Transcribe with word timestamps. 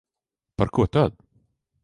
Par 0.57 0.69
ko 0.77 0.87
tad? 0.93 1.11